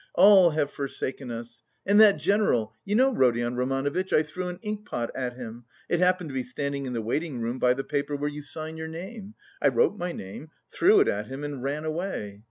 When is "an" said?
4.47-4.57